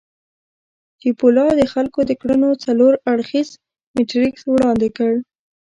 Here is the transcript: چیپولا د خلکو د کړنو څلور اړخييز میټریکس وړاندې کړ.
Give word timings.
چیپولا 0.99 1.47
د 1.59 1.61
خلکو 1.73 1.99
د 2.05 2.11
کړنو 2.21 2.49
څلور 2.65 2.93
اړخييز 3.11 3.49
میټریکس 3.95 4.41
وړاندې 4.47 4.89
کړ. 4.97 5.13